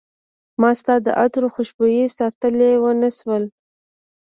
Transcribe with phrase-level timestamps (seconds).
[0.61, 3.47] ما ستا د عطرو خوشبوي ساتلی ونه شوله